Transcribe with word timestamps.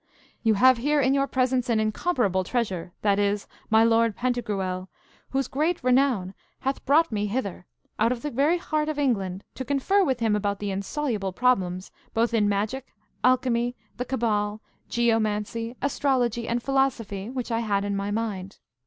You 0.41 0.55
have 0.55 0.79
here 0.79 0.99
in 0.99 1.13
your 1.13 1.27
presence 1.27 1.69
an 1.69 1.79
incomparable 1.79 2.43
treasure, 2.43 2.91
that 3.03 3.19
is, 3.19 3.45
my 3.69 3.83
lord 3.83 4.15
Pantagruel, 4.15 4.87
whose 5.29 5.47
great 5.47 5.83
renown 5.83 6.33
hath 6.61 6.83
brought 6.87 7.11
me 7.11 7.27
hither, 7.27 7.67
out 7.99 8.11
of 8.11 8.23
the 8.23 8.31
very 8.31 8.57
heart 8.57 8.89
of 8.89 8.97
England, 8.97 9.43
to 9.53 9.63
confer 9.63 10.03
with 10.03 10.19
him 10.19 10.35
about 10.35 10.57
the 10.57 10.71
insoluble 10.71 11.33
problems, 11.33 11.91
both 12.15 12.33
in 12.33 12.49
magic, 12.49 12.95
alchemy, 13.23 13.75
the 13.97 14.05
cabal, 14.05 14.59
geomancy, 14.89 15.75
astrology, 15.83 16.47
and 16.47 16.63
philosophy, 16.63 17.29
which 17.29 17.51
I 17.51 17.59
had 17.59 17.85
in 17.85 17.95
my 17.95 18.09
mind. 18.09 18.57